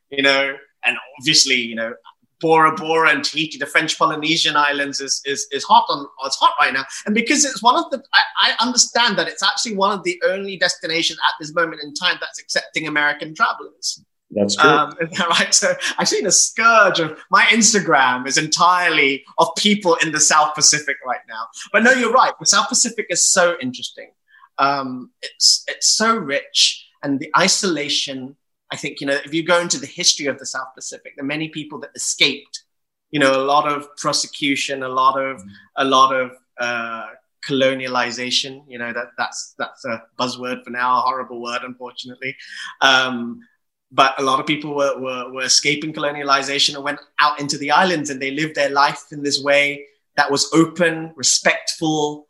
[0.10, 1.94] you know, and obviously, you know,
[2.42, 6.54] Bora Bora and Tahiti, the French Polynesian islands, is, is, is hot on it's hot
[6.60, 6.84] right now.
[7.06, 10.22] And because it's one of the, I, I, understand that it's actually one of the
[10.26, 14.04] only destinations at this moment in time that's accepting American travelers.
[14.32, 14.70] That's true.
[14.70, 14.94] Um,
[15.30, 15.54] right.
[15.54, 20.56] So I've seen a scourge of my Instagram is entirely of people in the South
[20.56, 21.48] Pacific right now.
[21.72, 22.34] But no, you're right.
[22.40, 24.12] The South Pacific is so interesting.
[24.58, 28.38] Um, it's it's so rich, and the isolation
[28.72, 31.24] I think, you know, if you go into the history of the South Pacific, are
[31.24, 32.64] many people that escaped,
[33.12, 35.44] you know, a lot of prosecution, a lot of,
[35.76, 37.06] a lot of, uh,
[37.48, 42.36] colonialization, you know, that that's, that's a buzzword for now, a horrible word, unfortunately.
[42.82, 43.42] Um,
[43.92, 47.72] but a lot of people were, were, were escaping colonialization and went out into the
[47.72, 49.86] islands and they lived their life in this way
[50.18, 52.26] that was open, respectful,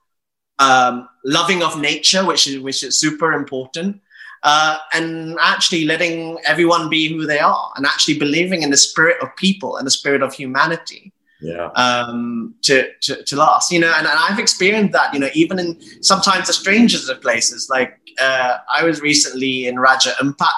[0.59, 4.01] um, loving of nature, which is, which is super important
[4.45, 9.17] uh, and actually letting everyone be who they are and actually believing in the spirit
[9.21, 11.71] of people and the spirit of humanity yeah.
[11.71, 13.71] um, to, to, to last.
[13.71, 17.21] You know, and, and, I've experienced that, you know, even in sometimes the strangest of
[17.23, 17.71] places.
[17.71, 20.51] Like uh, I was recently in Raja Ampat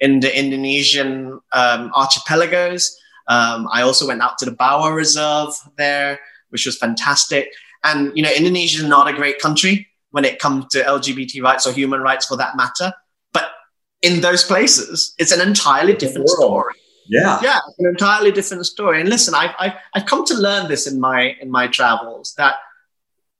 [0.00, 2.98] in the Indonesian um, archipelagos.
[3.28, 7.52] Um, I also went out to the Bawah Reserve there, which was fantastic.
[7.84, 11.66] And, you know, Indonesia is not a great country when it comes to LGBT rights
[11.66, 12.90] or human rights for that matter
[14.02, 16.74] in those places, it's an entirely different story.
[17.08, 19.00] Yeah, yeah, it's an entirely different story.
[19.00, 22.56] And listen, I've, I've I've come to learn this in my in my travels that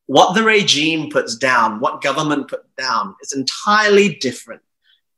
[0.06, 4.62] what the regime puts down, what government put down, is entirely different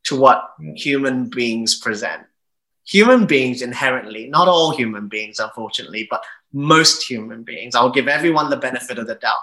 [0.04, 0.72] to what yeah.
[0.74, 2.22] human beings present.
[2.86, 8.50] Human beings inherently, not all human beings, unfortunately, but most human beings, I'll give everyone
[8.50, 9.36] the benefit of the doubt.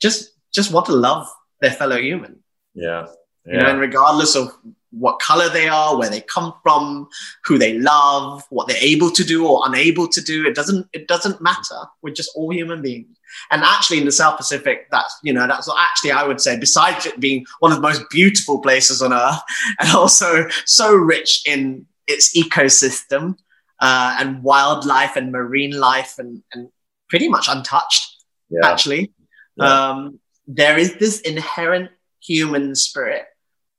[0.00, 1.28] Just just want to love
[1.60, 2.42] their fellow human.
[2.74, 3.08] Yeah.
[3.46, 3.52] yeah.
[3.52, 4.56] You know, and regardless of
[4.98, 7.08] what color they are, where they come from,
[7.44, 10.46] who they love, what they're able to do or unable to do.
[10.46, 11.80] It doesn't it doesn't matter.
[12.02, 13.16] We're just all human beings.
[13.50, 17.06] And actually in the South Pacific, that's you know, that's actually I would say, besides
[17.06, 19.40] it being one of the most beautiful places on earth,
[19.80, 23.36] and also so rich in its ecosystem
[23.80, 26.68] uh, and wildlife and marine life and, and
[27.08, 28.60] pretty much untouched, yeah.
[28.64, 29.12] actually.
[29.56, 29.88] Yeah.
[29.88, 31.90] Um, there is this inherent
[32.22, 33.24] human spirit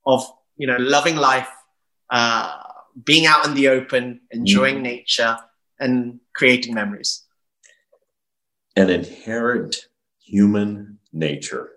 [0.04, 0.24] of
[0.56, 1.48] you know, loving life,
[2.10, 2.62] uh,
[3.04, 4.82] being out in the open, enjoying mm.
[4.82, 5.36] nature,
[5.78, 7.22] and creating memories.
[8.76, 9.76] An inherent
[10.24, 11.70] human nature.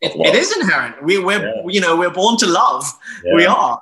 [0.00, 1.02] It, it is inherent.
[1.02, 1.62] We, we're, yeah.
[1.68, 2.84] you know, we're born to love.
[3.24, 3.34] Yeah.
[3.34, 3.80] We are,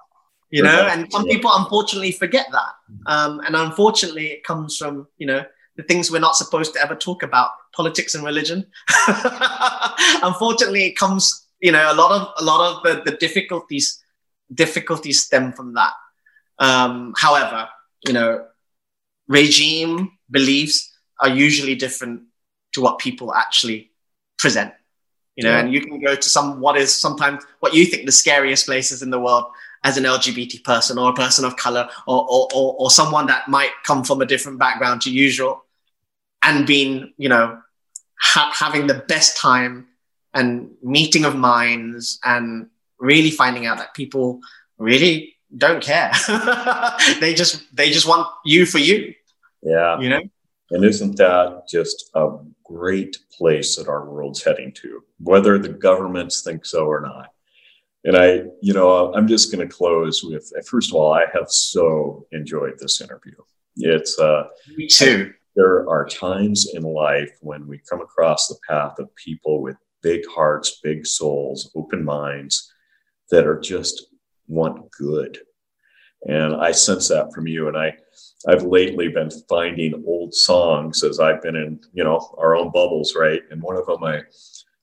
[0.51, 2.73] you know, and some people unfortunately forget that.
[3.07, 5.45] Um, and unfortunately, it comes from, you know,
[5.77, 8.65] the things we're not supposed to ever talk about, politics and religion.
[10.23, 14.05] unfortunately, it comes you know a lot of a lot of the, the difficulties
[14.55, 15.95] difficulties stem from that
[16.59, 17.69] um, however
[18.07, 18.47] you know
[19.29, 22.21] regime beliefs are usually different
[22.73, 23.91] to what people actually
[24.39, 24.73] present
[25.37, 25.61] you know yeah.
[25.61, 29.01] and you can go to some what is sometimes what you think the scariest places
[29.01, 29.47] in the world
[29.85, 33.49] as an lgbt person or a person of color or or, or, or someone that
[33.49, 35.65] might come from a different background to usual
[36.43, 37.59] and being you know
[38.21, 39.87] ha- having the best time
[40.35, 42.69] and meeting of minds and
[42.99, 44.41] really finding out that people
[44.79, 46.13] really don't care.
[47.21, 49.15] they just they just want you for you.
[49.63, 49.99] Yeah.
[50.01, 50.21] You know?
[50.71, 56.43] And isn't that just a great place that our world's heading to, whether the governments
[56.43, 57.31] think so or not?
[58.05, 61.49] And I, you know, I'm just going to close with first of all, I have
[61.49, 63.35] so enjoyed this interview.
[63.77, 64.45] It's uh,
[64.77, 65.33] me too.
[65.57, 70.21] There are times in life when we come across the path of people with big
[70.29, 72.71] hearts, big souls, open minds
[73.31, 74.07] that are just
[74.47, 75.39] want good.
[76.27, 77.69] And I sense that from you.
[77.69, 77.97] And I,
[78.47, 83.15] I've lately been finding old songs as I've been in, you know, our own bubbles,
[83.17, 83.43] right?
[83.51, 84.21] And one of them I,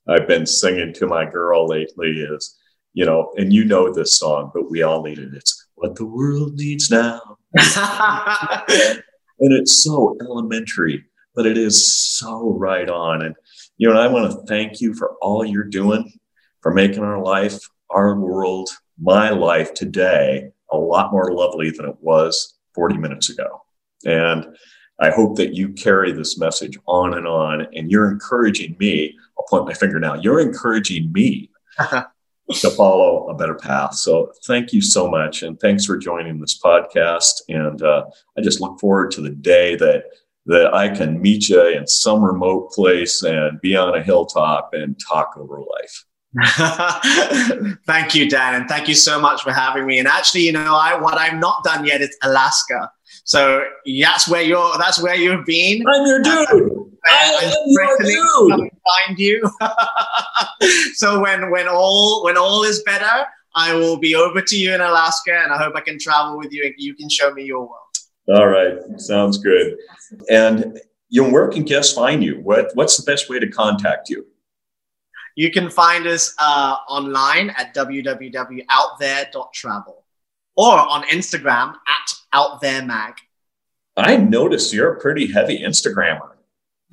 [0.08, 2.58] I've been singing to my girl lately is,
[2.92, 5.34] you know, and you know this song, but we all need it.
[5.34, 7.20] It's what the world needs now.
[7.54, 11.04] and it's so elementary,
[11.34, 13.22] but it is so right on.
[13.22, 13.34] And
[13.82, 16.12] you know, I want to thank you for all you're doing,
[16.60, 17.58] for making our life,
[17.90, 23.64] our world, my life today a lot more lovely than it was 40 minutes ago.
[24.04, 24.56] And
[25.00, 27.66] I hope that you carry this message on and on.
[27.74, 33.34] And you're encouraging me, I'll point my finger now, you're encouraging me to follow a
[33.34, 33.94] better path.
[33.94, 35.42] So thank you so much.
[35.42, 37.42] And thanks for joining this podcast.
[37.48, 38.04] And uh,
[38.38, 40.04] I just look forward to the day that
[40.46, 44.98] that I can meet you in some remote place and be on a hilltop and
[45.08, 46.04] talk over life.
[47.86, 49.98] thank you, Dan, and thank you so much for having me.
[49.98, 52.90] And actually, you know, I what I've not done yet is Alaska.
[53.24, 53.64] So
[54.00, 54.78] that's where you're.
[54.78, 55.84] That's where you've been.
[55.86, 56.88] I'm your dude.
[57.04, 58.70] I am your dude.
[59.06, 59.50] Find you.
[60.94, 64.80] so when when all when all is better, I will be over to you in
[64.80, 67.60] Alaska, and I hope I can travel with you and you can show me your
[67.60, 67.78] world.
[68.28, 69.76] All right, sounds good.
[70.30, 72.40] And you know, where can guests find you?
[72.40, 74.26] What What's the best way to contact you?
[75.36, 80.04] You can find us uh, online at www.outthere.travel
[80.56, 83.14] or on Instagram at outtheremag.
[83.96, 86.30] I noticed you're a pretty heavy Instagrammer.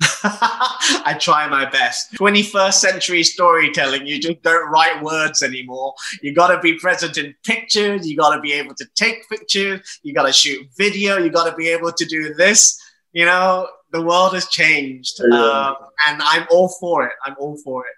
[0.22, 2.12] I try my best.
[2.14, 5.94] 21st century storytelling, you just don't write words anymore.
[6.22, 8.08] You got to be present in pictures.
[8.08, 10.00] You got to be able to take pictures.
[10.02, 11.18] You got to shoot video.
[11.18, 12.79] You got to be able to do this.
[13.12, 15.20] You know, the world has changed.
[15.20, 15.36] Yeah.
[15.36, 15.74] Uh,
[16.06, 17.12] and I'm all for it.
[17.24, 17.94] I'm all for it.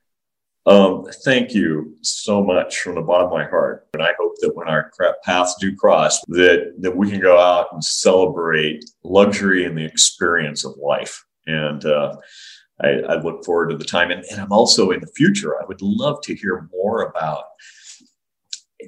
[0.65, 3.89] Um, thank you so much from the bottom of my heart.
[3.95, 4.93] And I hope that when our
[5.25, 10.65] paths do cross, that, that we can go out and celebrate luxury and the experience
[10.65, 11.25] of life.
[11.47, 12.17] And uh,
[12.81, 14.13] I, I, look forward to the time.
[14.13, 17.45] And, and I'm also in the future, I would love to hear more about,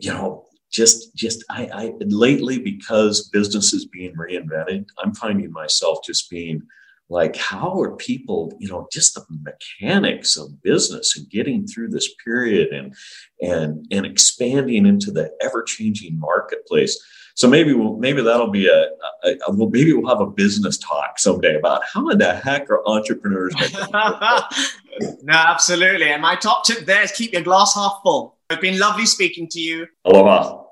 [0.01, 6.01] you know, just just I, I lately because business is being reinvented, I'm finding myself
[6.05, 6.62] just being
[7.11, 12.12] like how are people you know just the mechanics of business and getting through this
[12.25, 12.95] period and
[13.41, 17.01] and and expanding into the ever-changing marketplace?
[17.37, 18.89] So maybe we'll maybe that'll be a,
[19.22, 22.68] a, a well maybe we'll have a business talk someday about how in the heck
[22.68, 23.55] are entrepreneurs
[25.22, 26.11] no absolutely.
[26.11, 28.39] And my top tip there is keep your glass half full.
[28.51, 29.87] It's been lovely speaking to you.
[30.05, 30.64] Aloha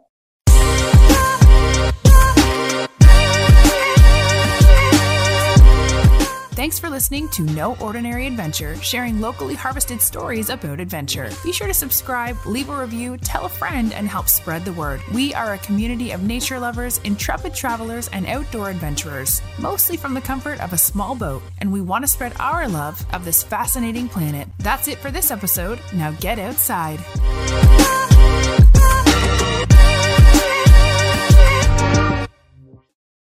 [6.63, 11.29] Thanks for listening to No Ordinary Adventure, sharing locally harvested stories about adventure.
[11.43, 15.03] Be sure to subscribe, leave a review, tell a friend, and help spread the word.
[15.13, 20.21] We are a community of nature lovers, intrepid travelers, and outdoor adventurers, mostly from the
[20.21, 24.09] comfort of a small boat, and we want to spread our love of this fascinating
[24.09, 24.47] planet.
[24.61, 25.81] That's it for this episode.
[25.93, 27.01] Now get outside.